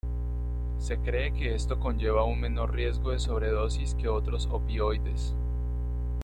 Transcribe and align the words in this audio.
Se 0.79 0.97
cree 0.97 1.31
que 1.31 1.53
esto 1.53 1.77
conlleva 1.79 2.23
un 2.23 2.39
menor 2.39 2.73
riesgo 2.73 3.11
de 3.11 3.19
sobredosis 3.19 3.93
que 3.93 4.07
otros 4.07 4.47
opioides. 4.51 5.35